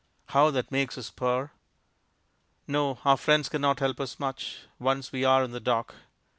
How 0.29 0.49
that 0.49 0.71
makes 0.71 0.97
us 0.97 1.11
purr! 1.11 1.51
No, 2.65 2.97
our 3.05 3.17
friends 3.17 3.49
cannot 3.49 3.81
help 3.81 3.99
us 3.99 4.19
much, 4.19 4.61
once 4.79 5.11
we 5.11 5.23
are 5.23 5.43
in 5.43 5.51
the 5.51 5.59
dock. 5.59 5.93